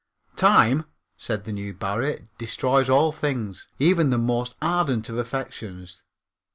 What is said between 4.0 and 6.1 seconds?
the most ardent of affections.